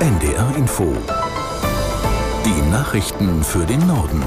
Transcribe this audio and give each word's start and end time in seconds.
NDR 0.00 0.56
Info. 0.56 0.92
Die 2.44 2.70
Nachrichten 2.70 3.44
für 3.44 3.64
den 3.64 3.86
Norden. 3.86 4.22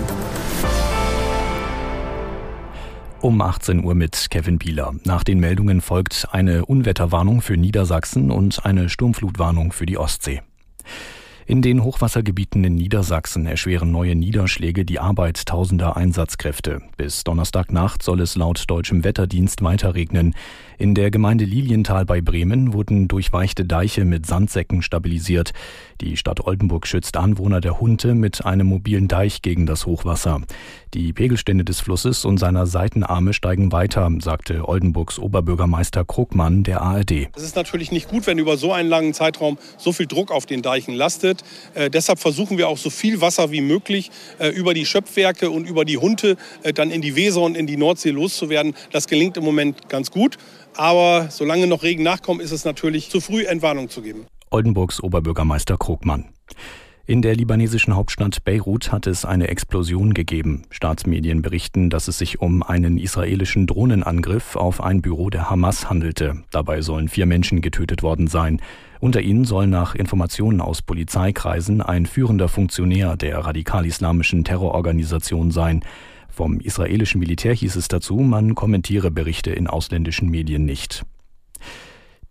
Um 3.20 3.42
18 3.42 3.84
Uhr 3.84 3.96
mit 3.96 4.28
Kevin 4.30 4.60
Bieler. 4.60 4.94
Nach 5.04 5.26
den 5.26 5.42
Meldungen 5.42 5.82
folgt 5.82 6.30
eine 6.32 6.66
Unwetterwarnung 6.66 7.42
für 7.42 7.58
Niedersachsen 7.58 8.32
und 8.32 8.66
eine 8.66 8.88
Sturmflutwarnung 8.88 9.74
für 9.74 9.86
die 9.86 9.98
Ostsee. 9.98 10.42
In 11.46 11.62
den 11.62 11.82
Hochwassergebieten 11.82 12.64
in 12.66 12.76
Niedersachsen 12.76 13.46
erschweren 13.46 13.90
neue 13.90 14.16
Niederschläge 14.16 14.84
die 14.84 15.00
Arbeit 15.00 15.46
tausender 15.46 15.96
Einsatzkräfte. 15.96 16.82
Bis 16.98 17.24
Donnerstagnacht 17.24 18.04
soll 18.04 18.20
es 18.20 18.36
laut 18.36 18.66
deutschem 18.68 19.06
Wetterdienst 19.06 19.64
weiter 19.64 19.96
regnen. 19.96 20.36
In 20.80 20.94
der 20.94 21.10
Gemeinde 21.10 21.44
Lilienthal 21.44 22.06
bei 22.06 22.22
Bremen 22.22 22.72
wurden 22.72 23.08
durchweichte 23.08 23.66
Deiche 23.66 24.06
mit 24.06 24.28
Sandsäcken 24.28 24.84
stabilisiert. 24.84 25.54
Die 26.02 26.18
Stadt 26.18 26.46
Oldenburg 26.46 26.86
schützt 26.86 27.18
Anwohner 27.18 27.62
der 27.62 27.80
Hunte 27.80 28.14
mit 28.14 28.46
einem 28.46 28.68
mobilen 28.68 29.08
Deich 29.08 29.42
gegen 29.42 29.66
das 29.66 29.88
Hochwasser. 29.88 30.42
Die 30.94 31.14
Pegelstände 31.14 31.66
des 31.66 31.80
Flusses 31.80 32.26
und 32.26 32.38
seiner 32.38 32.68
Seitenarme 32.68 33.34
steigen 33.34 33.72
weiter, 33.72 34.08
sagte 34.20 34.70
Oldenburgs 34.70 35.18
Oberbürgermeister 35.18 36.06
Krugmann 36.06 36.64
der 36.64 36.82
ARD. 36.82 37.30
Es 37.36 37.42
ist 37.42 37.56
natürlich 37.56 37.92
nicht 37.92 38.08
gut, 38.08 38.28
wenn 38.28 38.38
über 38.38 38.56
so 38.56 38.72
einen 38.72 38.88
langen 38.88 39.16
Zeitraum 39.16 39.58
so 39.80 39.92
viel 39.92 40.06
Druck 40.06 40.32
auf 40.32 40.46
den 40.46 40.62
Deichen 40.62 40.94
lastet. 40.94 41.44
Äh, 41.74 41.90
deshalb 41.90 42.20
versuchen 42.20 42.60
wir 42.60 42.68
auch 42.68 42.78
so 42.78 42.92
viel 42.92 43.20
Wasser 43.20 43.52
wie 43.52 43.62
möglich 43.62 44.12
äh, 44.38 44.50
über 44.50 44.76
die 44.76 44.86
Schöpfwerke 44.86 45.50
und 45.50 45.68
über 45.68 45.86
die 45.86 45.98
Hunte 45.98 46.38
äh, 46.62 46.72
dann 46.72 46.92
in 46.92 47.02
die 47.02 47.16
Weser 47.16 47.42
und 47.42 47.58
in 47.58 47.66
die 47.66 47.78
Nordsee 47.78 48.12
loszuwerden. 48.12 48.76
Das 48.92 49.08
gelingt 49.08 49.38
im 49.38 49.44
Moment 49.44 49.90
ganz 49.90 50.12
gut. 50.12 50.38
Aber 50.78 51.28
solange 51.30 51.68
noch 51.68 51.84
Regen 51.84 52.04
nachkommt, 52.04 52.42
ist 52.42 52.52
es 52.52 52.64
natürlich 52.64 53.10
zu 53.10 53.20
früh, 53.20 53.46
Entwarnung 53.46 53.90
zu 53.90 54.02
geben. 54.02 54.28
Oldenburgs 54.52 55.02
Oberbürgermeister 55.04 55.76
Krugmann. 55.78 56.26
In 57.10 57.22
der 57.22 57.36
libanesischen 57.36 57.96
Hauptstadt 57.96 58.44
Beirut 58.44 58.92
hat 58.92 59.08
es 59.08 59.24
eine 59.24 59.48
Explosion 59.48 60.14
gegeben. 60.14 60.64
Staatsmedien 60.70 61.42
berichten, 61.42 61.90
dass 61.90 62.10
es 62.10 62.18
sich 62.18 62.42
um 62.42 62.64
einen 62.64 62.98
israelischen 62.98 63.66
Drohnenangriff 63.66 64.58
auf 64.58 64.84
ein 64.84 65.02
Büro 65.02 65.30
der 65.30 65.50
Hamas 65.50 65.90
handelte. 65.90 66.44
Dabei 66.52 66.82
sollen 66.82 67.08
vier 67.08 67.26
Menschen 67.26 67.62
getötet 67.62 68.04
worden 68.04 68.28
sein. 68.28 68.62
Unter 69.00 69.22
ihnen 69.22 69.46
soll 69.46 69.68
nach 69.68 69.96
Informationen 69.96 70.60
aus 70.60 70.82
Polizeikreisen 70.82 71.82
ein 71.82 72.06
führender 72.06 72.50
Funktionär 72.50 73.16
der 73.16 73.38
radikal-islamischen 73.40 74.44
Terrororganisation 74.44 75.50
sein. 75.50 75.84
Vom 76.30 76.60
israelischen 76.60 77.20
Militär 77.20 77.54
hieß 77.54 77.76
es 77.76 77.88
dazu, 77.88 78.18
man 78.18 78.56
kommentiere 78.56 79.12
Berichte 79.12 79.52
in 79.52 79.68
ausländischen 79.68 80.30
Medien 80.30 80.66
nicht. 80.66 81.06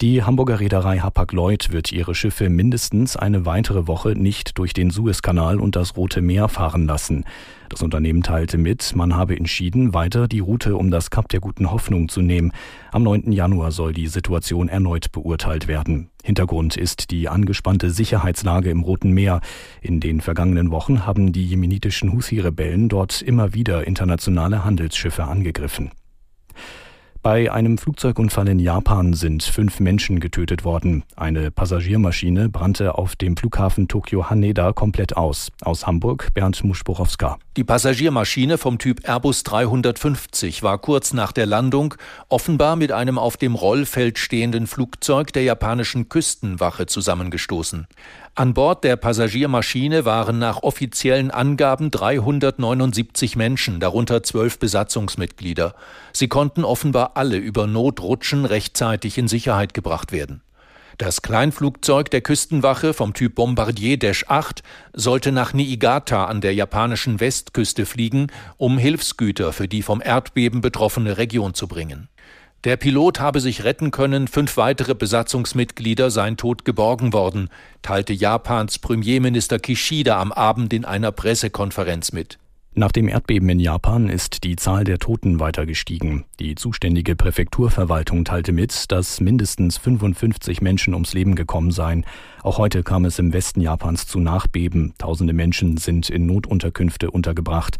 Die 0.03 0.23
Hamburger 0.23 0.61
Reederei 0.61 0.99
Hapag-Lloyd 0.99 1.73
wird 1.73 1.91
ihre 1.91 2.15
Schiffe 2.15 2.51
mindestens 2.51 3.17
eine 3.17 3.47
weitere 3.47 3.87
Woche 3.87 4.11
nicht 4.11 4.59
durch 4.59 4.75
den 4.75 4.91
Suezkanal 4.91 5.59
und 5.59 5.75
das 5.75 5.97
Rote 5.97 6.21
Meer 6.21 6.51
fahren 6.51 6.87
lassen. 6.87 7.25
Das 7.71 7.81
Unternehmen 7.81 8.23
teilte 8.23 8.59
mit, 8.59 8.95
man 8.95 9.17
habe 9.17 9.35
entschieden, 9.35 9.95
weiter 9.95 10.29
die 10.29 10.41
Route 10.41 10.77
um 10.77 10.91
das 10.91 11.09
Kap 11.09 11.31
der 11.31 11.41
Guten 11.41 11.71
Hoffnung 11.71 12.11
zu 12.11 12.21
nehmen. 12.21 12.53
Am 12.93 13.05
9. 13.05 13.33
Januar 13.33 13.73
soll 13.73 13.95
die 13.95 14.09
Situation 14.09 14.69
erneut 14.69 15.13
beurteilt 15.13 15.67
werden. 15.67 16.11
Hintergrund 16.23 16.77
ist 16.77 17.11
die 17.11 17.31
angespannte 17.31 17.89
Sicherheitslage 17.89 18.69
im 18.69 18.83
Roten 18.83 19.13
Meer. 19.13 19.41
In 19.81 20.01
den 20.01 20.21
vergangenen 20.21 20.73
Wochen 20.73 21.07
haben 21.07 21.33
die 21.33 21.47
jemenitischen 21.47 22.13
Husi-Rebellen 22.13 22.91
dort 22.91 23.23
immer 23.23 23.55
wieder 23.55 23.87
internationale 23.87 24.63
Handelsschiffe 24.63 25.25
angegriffen. 25.25 25.91
Bei 27.27 27.51
einem 27.51 27.77
Flugzeugunfall 27.77 28.47
in 28.47 28.61
Japan 28.61 29.13
sind 29.13 29.43
fünf 29.43 29.81
Menschen 29.81 30.21
getötet 30.21 30.65
worden. 30.65 31.03
Eine 31.17 31.51
Passagiermaschine 31.51 32.49
brannte 32.49 32.97
auf 32.97 33.17
dem 33.17 33.37
Flughafen 33.37 33.89
Tokio 33.89 34.31
Haneda 34.31 34.73
komplett 34.73 35.17
aus. 35.17 35.51
Aus 35.61 35.89
Hamburg 35.89 36.29
Bernd 36.35 36.63
Muschborowska. 36.63 37.37
Die 37.57 37.65
Passagiermaschine 37.65 38.59
vom 38.59 38.79
Typ 38.79 39.09
Airbus 39.09 39.43
350 39.43 40.63
war 40.63 40.79
kurz 40.79 41.15
nach 41.15 41.33
der 41.33 41.47
Landung 41.47 41.95
offenbar 42.29 42.77
mit 42.77 42.93
einem 42.93 43.19
auf 43.19 43.37
dem 43.37 43.57
Rollfeld 43.57 44.21
stehenden 44.21 44.69
Flugzeug 44.69 45.33
der 45.33 45.43
japanischen 45.43 46.09
Küstenwache 46.09 46.87
zusammengestoßen. 46.87 47.89
An 48.39 48.53
Bord 48.53 48.85
der 48.85 48.97
Passagiermaschine 48.97 50.05
waren 50.05 50.39
nach 50.39 50.63
offiziellen 50.63 51.31
Angaben 51.31 51.91
379 51.91 53.35
Menschen, 53.35 53.81
darunter 53.81 54.23
zwölf 54.23 54.59
Besatzungsmitglieder. 54.59 55.75
Sie 56.13 56.29
konnten 56.29 56.63
offenbar 56.63 57.16
alle 57.17 57.37
über 57.37 57.67
Notrutschen 57.67 58.45
rechtzeitig 58.45 59.19
in 59.19 59.29
Sicherheit 59.29 59.75
gebracht 59.75 60.13
werden. 60.13 60.43
Das 60.99 61.21
Kleinflugzeug 61.21 62.11
der 62.11 62.23
Küstenwache 62.23 62.95
vom 62.95 63.13
Typ 63.13 63.35
Bombardier 63.35 63.99
Dash 63.99 64.25
8 64.29 64.63
sollte 64.95 65.31
nach 65.31 65.53
Niigata 65.53 66.25
an 66.25 66.41
der 66.41 66.55
japanischen 66.55 67.21
Westküste 67.21 67.85
fliegen, 67.85 68.29
um 68.57 68.79
Hilfsgüter 68.79 69.53
für 69.53 69.69
die 69.69 69.83
vom 69.83 70.01
Erdbeben 70.01 70.63
betroffene 70.63 71.19
Region 71.19 71.53
zu 71.53 71.69
bringen. 71.69 72.09
Der 72.65 72.79
Pilot 72.79 73.21
habe 73.21 73.41
sich 73.41 73.63
retten 73.63 73.91
können, 73.91 74.27
fünf 74.27 74.57
weitere 74.57 74.95
Besatzungsmitglieder 74.95 76.11
seien 76.11 76.39
tot 76.39 76.65
geborgen 76.65 77.13
worden, 77.13 77.51
teilte 77.83 78.15
Japans 78.15 78.79
Premierminister 78.79 79.59
Kishida 79.59 80.19
am 80.19 80.33
Abend 80.33 80.73
in 80.73 80.85
einer 80.87 81.13
Pressekonferenz 81.13 82.13
mit. 82.13 82.39
Nach 82.79 82.93
dem 82.93 83.09
Erdbeben 83.09 83.49
in 83.49 83.59
Japan 83.59 84.11
ist 84.11 84.45
die 84.45 84.55
Zahl 84.55 84.85
der 84.85 84.99
Toten 84.99 85.41
weiter 85.41 85.65
gestiegen. 85.65 86.27
Die 86.39 86.57
zuständige 86.57 87.17
Präfekturverwaltung 87.17 88.27
teilte 88.27 88.53
mit, 88.53 88.93
dass 88.93 89.19
mindestens 89.23 89.79
55 89.79 90.61
Menschen 90.61 90.93
ums 90.93 91.15
Leben 91.15 91.37
gekommen 91.37 91.71
seien. 91.71 92.05
Auch 92.43 92.59
heute 92.59 92.83
kam 92.83 93.07
es 93.07 93.19
im 93.19 93.33
Westen 93.33 93.63
Japans 93.63 94.07
zu 94.07 94.21
Nachbeben. 94.21 94.93
Tausende 94.99 95.33
Menschen 95.33 95.79
sind 95.79 96.11
in 96.11 96.27
Notunterkünfte 96.27 97.11
untergebracht. 97.11 97.79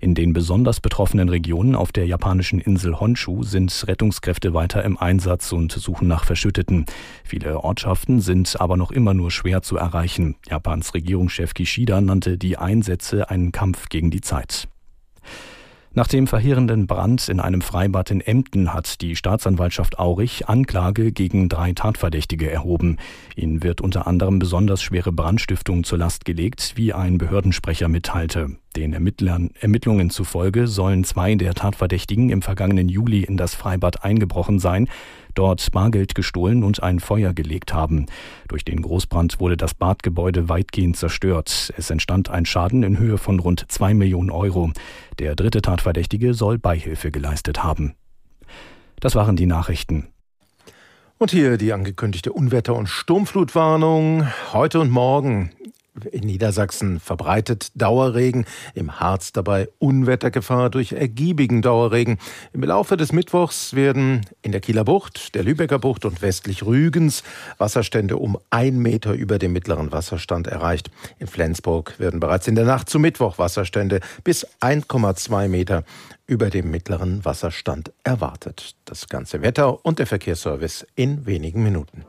In 0.00 0.14
den 0.14 0.32
besonders 0.32 0.80
betroffenen 0.80 1.28
Regionen 1.28 1.74
auf 1.74 1.92
der 1.92 2.06
japanischen 2.06 2.58
Insel 2.58 2.98
Honshu 2.98 3.42
sind 3.42 3.84
Rettungskräfte 3.86 4.54
weiter 4.54 4.82
im 4.82 4.96
Einsatz 4.96 5.52
und 5.52 5.72
suchen 5.72 6.08
nach 6.08 6.24
Verschütteten. 6.24 6.86
Viele 7.22 7.62
Ortschaften 7.62 8.22
sind 8.22 8.58
aber 8.58 8.78
noch 8.78 8.92
immer 8.92 9.12
nur 9.12 9.30
schwer 9.30 9.60
zu 9.60 9.76
erreichen. 9.76 10.36
Japans 10.48 10.94
Regierungschef 10.94 11.52
Kishida 11.52 12.00
nannte 12.00 12.38
die 12.38 12.56
Einsätze 12.56 13.28
einen 13.28 13.52
Kampf 13.52 13.90
gegen 13.90 14.10
die 14.10 14.22
Zeit. 14.22 14.37
Zeit. 14.38 14.68
Nach 15.94 16.06
dem 16.06 16.28
verheerenden 16.28 16.86
Brand 16.86 17.28
in 17.28 17.40
einem 17.40 17.60
Freibad 17.60 18.10
in 18.12 18.20
Emden 18.20 18.72
hat 18.72 19.00
die 19.00 19.16
Staatsanwaltschaft 19.16 19.98
Aurich 19.98 20.48
Anklage 20.48 21.10
gegen 21.10 21.48
drei 21.48 21.72
Tatverdächtige 21.72 22.48
erhoben. 22.48 22.98
Ihnen 23.34 23.64
wird 23.64 23.80
unter 23.80 24.06
anderem 24.06 24.38
besonders 24.38 24.80
schwere 24.80 25.10
Brandstiftung 25.10 25.82
zur 25.82 25.98
Last 25.98 26.24
gelegt, 26.24 26.74
wie 26.76 26.92
ein 26.92 27.18
Behördensprecher 27.18 27.88
mitteilte. 27.88 28.58
Den 28.78 28.92
Ermittlern, 28.92 29.50
Ermittlungen 29.58 30.08
zufolge 30.08 30.68
sollen 30.68 31.02
zwei 31.02 31.34
der 31.34 31.52
Tatverdächtigen 31.52 32.30
im 32.30 32.42
vergangenen 32.42 32.88
Juli 32.88 33.24
in 33.24 33.36
das 33.36 33.56
Freibad 33.56 34.04
eingebrochen 34.04 34.60
sein, 34.60 34.88
dort 35.34 35.72
Bargeld 35.72 36.14
gestohlen 36.14 36.62
und 36.62 36.80
ein 36.80 37.00
Feuer 37.00 37.32
gelegt 37.34 37.74
haben. 37.74 38.06
Durch 38.46 38.64
den 38.64 38.80
Großbrand 38.80 39.40
wurde 39.40 39.56
das 39.56 39.74
Badgebäude 39.74 40.48
weitgehend 40.48 40.96
zerstört. 40.96 41.72
Es 41.76 41.90
entstand 41.90 42.30
ein 42.30 42.46
Schaden 42.46 42.84
in 42.84 43.00
Höhe 43.00 43.18
von 43.18 43.40
rund 43.40 43.64
zwei 43.66 43.94
Millionen 43.94 44.30
Euro. 44.30 44.70
Der 45.18 45.34
dritte 45.34 45.60
Tatverdächtige 45.60 46.32
soll 46.32 46.60
Beihilfe 46.60 47.10
geleistet 47.10 47.64
haben. 47.64 47.94
Das 49.00 49.16
waren 49.16 49.34
die 49.34 49.46
Nachrichten. 49.46 50.06
Und 51.18 51.32
hier 51.32 51.58
die 51.58 51.72
angekündigte 51.72 52.32
Unwetter- 52.32 52.76
und 52.76 52.86
Sturmflutwarnung 52.86 54.28
heute 54.52 54.78
und 54.78 54.90
morgen 54.90 55.50
in 56.04 56.26
Niedersachsen 56.26 57.00
verbreitet 57.00 57.70
Dauerregen, 57.74 58.46
im 58.74 59.00
Harz 59.00 59.32
dabei 59.32 59.68
Unwettergefahr 59.78 60.70
durch 60.70 60.92
ergiebigen 60.92 61.62
Dauerregen. 61.62 62.18
Im 62.52 62.62
Laufe 62.62 62.96
des 62.96 63.12
Mittwochs 63.12 63.74
werden 63.74 64.26
in 64.42 64.52
der 64.52 64.60
Kieler 64.60 64.84
Bucht, 64.84 65.34
der 65.34 65.42
Lübecker 65.42 65.78
Bucht 65.78 66.04
und 66.04 66.22
westlich 66.22 66.64
Rügens 66.64 67.22
Wasserstände 67.58 68.16
um 68.16 68.38
ein 68.50 68.78
Meter 68.78 69.12
über 69.12 69.38
dem 69.38 69.52
mittleren 69.52 69.92
Wasserstand 69.92 70.46
erreicht. 70.46 70.90
In 71.18 71.26
Flensburg 71.26 71.98
werden 71.98 72.20
bereits 72.20 72.48
in 72.48 72.54
der 72.54 72.64
Nacht 72.64 72.88
zu 72.88 72.98
Mittwoch 72.98 73.38
Wasserstände 73.38 74.00
bis 74.24 74.46
1,2 74.60 75.48
Meter 75.48 75.84
über 76.26 76.50
dem 76.50 76.70
mittleren 76.70 77.24
Wasserstand 77.24 77.92
erwartet. 78.04 78.76
Das 78.84 79.08
ganze 79.08 79.42
Wetter 79.42 79.84
und 79.84 79.98
der 79.98 80.06
Verkehrsservice 80.06 80.86
in 80.94 81.26
wenigen 81.26 81.62
Minuten. 81.62 82.04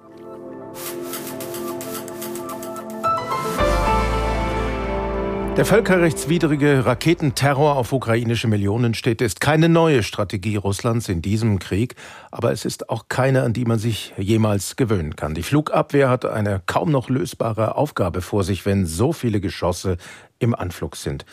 Der 5.60 5.66
völkerrechtswidrige 5.66 6.86
Raketenterror 6.86 7.76
auf 7.76 7.92
ukrainische 7.92 8.48
Millionenstädte 8.48 9.26
ist 9.26 9.42
keine 9.42 9.68
neue 9.68 10.04
Strategie 10.04 10.56
Russlands 10.56 11.10
in 11.10 11.22
diesem 11.22 11.60
Krieg, 11.60 11.96
aber 12.32 12.54
es 12.54 12.64
ist 12.64 12.90
auch 12.90 13.10
keine, 13.10 13.44
an 13.44 13.52
die 13.52 13.66
man 13.66 13.78
sich 13.78 14.14
jemals 14.16 14.78
gewöhnen 14.78 15.18
kann. 15.18 15.34
Die 15.34 15.44
Flugabwehr 15.44 16.10
hat 16.10 16.24
eine 16.24 16.62
kaum 16.66 16.92
noch 16.92 17.10
lösbare 17.10 17.76
Aufgabe 17.76 18.22
vor 18.22 18.46
sich, 18.46 18.66
wenn 18.66 18.86
so 18.86 19.12
viele 19.12 19.42
Geschosse 19.42 19.98
im 20.40 20.56
Anflug 20.56 20.96
sind. 20.96 21.26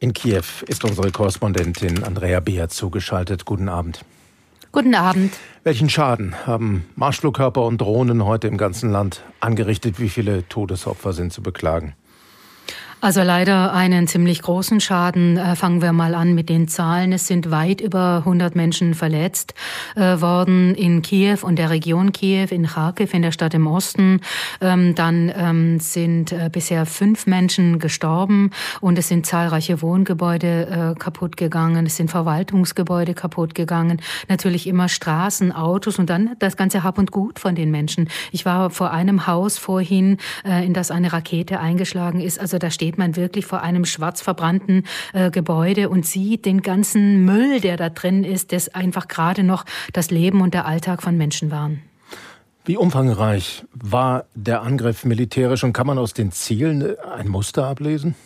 In 0.00 0.14
Kiew 0.14 0.42
ist 0.66 0.82
unsere 0.82 1.12
Korrespondentin 1.12 2.02
Andrea 2.02 2.40
Beer 2.40 2.70
zugeschaltet. 2.70 3.44
Guten 3.44 3.68
Abend. 3.68 4.04
Guten 4.72 4.96
Abend. 4.96 5.32
Welchen 5.62 5.88
Schaden 5.88 6.34
haben 6.44 6.86
Marschflugkörper 6.96 7.64
und 7.64 7.80
Drohnen 7.80 8.24
heute 8.24 8.48
im 8.48 8.56
ganzen 8.56 8.90
Land 8.90 9.22
angerichtet? 9.38 10.00
Wie 10.00 10.08
viele 10.08 10.48
Todesopfer 10.48 11.12
sind 11.12 11.32
zu 11.32 11.40
beklagen? 11.40 11.94
Also 13.02 13.22
leider 13.22 13.72
einen 13.72 14.06
ziemlich 14.08 14.42
großen 14.42 14.78
Schaden. 14.78 15.38
Äh, 15.38 15.56
fangen 15.56 15.80
wir 15.80 15.94
mal 15.94 16.14
an 16.14 16.34
mit 16.34 16.50
den 16.50 16.68
Zahlen. 16.68 17.12
Es 17.14 17.26
sind 17.26 17.50
weit 17.50 17.80
über 17.80 18.18
100 18.18 18.54
Menschen 18.54 18.92
verletzt 18.92 19.54
äh, 19.96 20.20
worden 20.20 20.74
in 20.74 21.00
Kiew 21.00 21.38
und 21.40 21.58
der 21.58 21.70
Region 21.70 22.12
Kiew, 22.12 22.48
in 22.50 22.66
Kharkiv, 22.66 23.14
in 23.14 23.22
der 23.22 23.32
Stadt 23.32 23.54
im 23.54 23.66
Osten. 23.66 24.20
Ähm, 24.60 24.94
dann 24.94 25.32
ähm, 25.34 25.80
sind 25.80 26.32
äh, 26.32 26.50
bisher 26.52 26.84
fünf 26.84 27.26
Menschen 27.26 27.78
gestorben 27.78 28.50
und 28.82 28.98
es 28.98 29.08
sind 29.08 29.24
zahlreiche 29.24 29.80
Wohngebäude 29.80 30.94
kaputt 30.98 31.36
gegangen. 31.36 31.86
Es 31.86 31.96
sind 31.96 32.10
Verwaltungsgebäude 32.10 33.14
kaputt 33.14 33.54
gegangen. 33.54 34.00
Natürlich 34.28 34.66
immer 34.66 34.88
Straßen, 34.88 35.52
Autos 35.52 35.98
und 35.98 36.10
dann 36.10 36.36
das 36.38 36.56
ganze 36.56 36.82
Hab 36.82 36.98
und 36.98 37.12
Gut 37.12 37.38
von 37.38 37.54
den 37.54 37.70
Menschen. 37.70 38.08
Ich 38.32 38.44
war 38.44 38.70
vor 38.70 38.90
einem 38.90 39.26
Haus 39.26 39.58
vorhin, 39.58 40.18
in 40.44 40.74
das 40.74 40.90
eine 40.90 41.12
Rakete 41.12 41.60
eingeschlagen 41.60 42.20
ist. 42.20 42.40
Also 42.40 42.58
da 42.58 42.70
steht 42.70 42.89
steht 42.90 42.98
man 42.98 43.14
wirklich 43.14 43.46
vor 43.46 43.62
einem 43.62 43.84
schwarz 43.84 44.20
verbrannten 44.20 44.82
äh, 45.12 45.30
Gebäude 45.30 45.90
und 45.90 46.04
sieht 46.04 46.44
den 46.44 46.60
ganzen 46.60 47.24
Müll, 47.24 47.60
der 47.60 47.76
da 47.76 47.88
drin 47.88 48.24
ist, 48.24 48.50
das 48.50 48.68
einfach 48.68 49.06
gerade 49.06 49.44
noch 49.44 49.64
das 49.92 50.10
Leben 50.10 50.40
und 50.40 50.54
der 50.54 50.66
Alltag 50.66 51.00
von 51.00 51.16
Menschen 51.16 51.52
waren. 51.52 51.82
Wie 52.64 52.76
umfangreich 52.76 53.64
war 53.72 54.24
der 54.34 54.62
Angriff 54.62 55.04
militärisch 55.04 55.62
und 55.62 55.72
kann 55.72 55.86
man 55.86 55.98
aus 55.98 56.14
den 56.14 56.32
Zielen 56.32 56.82
äh, 56.82 56.96
ein 57.16 57.28
Muster 57.28 57.64
ablesen? 57.66 58.16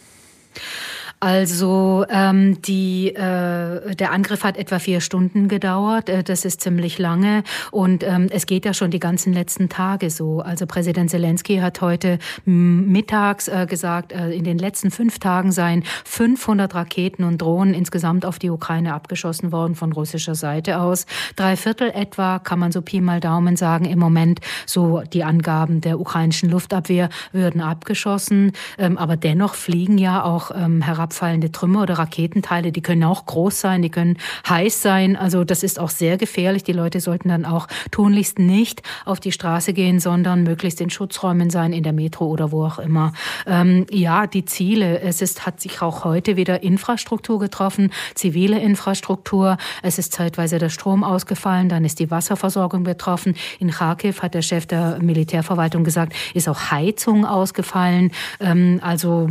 Also 1.25 2.05
ähm, 2.11 2.61
die, 2.61 3.15
äh, 3.15 3.95
der 3.97 4.13
Angriff 4.13 4.45
hat 4.45 4.59
etwa 4.59 4.79
vier 4.79 5.01
Stunden 5.01 5.49
gedauert. 5.49 6.11
Äh, 6.11 6.23
das 6.23 6.45
ist 6.45 6.61
ziemlich 6.61 6.99
lange 6.99 7.45
und 7.71 8.05
ähm, 8.05 8.27
es 8.31 8.45
geht 8.45 8.67
ja 8.67 8.75
schon 8.75 8.91
die 8.91 8.99
ganzen 8.99 9.33
letzten 9.33 9.71
Tage 9.71 10.11
so. 10.11 10.43
Also 10.43 10.67
Präsident 10.67 11.09
Zelensky 11.09 11.61
hat 11.61 11.81
heute 11.81 12.19
mittags 12.45 13.49
äh, 13.49 13.65
gesagt, 13.67 14.13
äh, 14.13 14.33
in 14.33 14.45
den 14.45 14.59
letzten 14.59 14.91
fünf 14.91 15.19
Tagen 15.19 15.51
seien 15.51 15.85
500 16.05 16.75
Raketen 16.75 17.25
und 17.25 17.41
Drohnen 17.41 17.73
insgesamt 17.73 18.27
auf 18.27 18.39
die 18.39 18.51
Ukraine 18.51 18.93
abgeschossen 18.93 19.51
worden 19.51 19.77
von 19.77 19.93
russischer 19.93 20.35
Seite 20.35 20.79
aus. 20.79 21.07
Drei 21.37 21.57
Viertel 21.57 21.91
etwa 21.95 22.39
kann 22.39 22.59
man 22.59 22.71
so 22.71 22.83
Pi 22.83 23.01
mal 23.01 23.21
Daumen 23.21 23.57
sagen 23.57 23.87
im 23.87 23.99
Moment 23.99 24.41
so 24.67 25.01
die 25.01 25.25
Angaben 25.25 25.81
der 25.81 25.99
ukrainischen 25.99 26.51
Luftabwehr 26.51 27.09
würden 27.33 27.63
abgeschossen, 27.63 28.53
ähm, 28.77 28.99
aber 28.99 29.17
dennoch 29.17 29.55
fliegen 29.55 29.97
ja 29.97 30.23
auch 30.23 30.51
ähm, 30.55 30.83
herab 30.83 31.14
abfallende 31.15 31.53
Trümmer 31.53 31.83
oder 31.83 31.95
Raketenteile, 31.95 32.73
die 32.73 32.83
können 32.83 33.05
auch 33.05 33.25
groß 33.25 33.61
sein, 33.61 33.83
die 33.83 33.89
können 33.89 34.17
heiß 34.49 34.83
sein. 34.83 35.15
Also 35.15 35.45
das 35.45 35.63
ist 35.63 35.79
auch 35.79 35.91
sehr 35.91 36.17
gefährlich. 36.17 36.65
Die 36.65 36.73
Leute 36.73 36.99
sollten 36.99 37.29
dann 37.29 37.45
auch 37.45 37.69
tunlichst 37.93 38.41
nicht 38.41 38.83
auf 39.05 39.21
die 39.21 39.31
Straße 39.31 39.75
gehen, 39.75 40.01
sondern 40.01 40.43
möglichst 40.43 40.81
in 40.81 40.91
Schutzräumen 40.91 41.51
sein, 41.51 41.73
in 41.73 41.85
der 41.85 41.93
Metro 41.93 42.27
oder 42.27 42.51
wo 42.51 42.65
auch 42.65 42.81
immer. 42.81 43.13
Ähm, 43.47 43.87
ja, 43.91 44.27
die 44.27 44.45
Ziele. 44.45 45.01
Es 45.03 45.23
ist, 45.23 45.47
hat 45.47 45.61
sich 45.61 45.83
auch 45.83 46.03
heute 46.03 46.35
wieder 46.37 46.65
Infrastruktur 46.65 47.39
getroffen, 47.39 47.93
zivile 48.17 48.59
Infrastruktur. 48.59 49.57
Es 49.83 50.01
ist 50.01 50.13
zeitweise 50.13 50.59
der 50.59 50.69
Strom 50.69 51.05
ausgefallen, 51.05 51.69
dann 51.69 51.85
ist 51.85 52.01
die 52.01 52.11
Wasserversorgung 52.11 52.83
betroffen. 52.83 53.37
In 53.61 53.71
Kharkiv 53.71 54.21
hat 54.21 54.35
der 54.35 54.43
Chef 54.43 54.67
der 54.67 54.99
Militärverwaltung 55.01 55.85
gesagt, 55.85 56.13
ist 56.35 56.49
auch 56.49 56.73
Heizung 56.73 57.25
ausgefallen. 57.25 58.11
Ähm, 58.41 58.81
also 58.83 59.29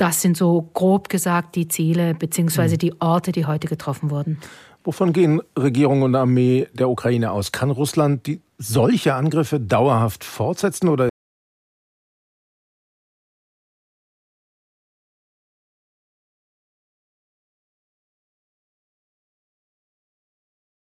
das 0.00 0.22
sind 0.22 0.36
so 0.36 0.70
grob 0.72 1.08
gesagt 1.08 1.56
die 1.56 1.68
Ziele 1.68 2.14
bzw. 2.14 2.68
Mhm. 2.68 2.78
die 2.78 3.00
Orte, 3.00 3.32
die 3.32 3.44
heute 3.44 3.68
getroffen 3.68 4.10
wurden. 4.10 4.38
Wovon 4.82 5.12
gehen 5.12 5.42
Regierung 5.58 6.02
und 6.02 6.14
Armee 6.14 6.68
der 6.72 6.88
Ukraine 6.88 7.32
aus? 7.32 7.52
Kann 7.52 7.70
Russland 7.70 8.26
die, 8.26 8.40
solche 8.56 9.14
Angriffe 9.14 9.60
dauerhaft 9.60 10.24
fortsetzen 10.24 10.88
oder 10.88 11.10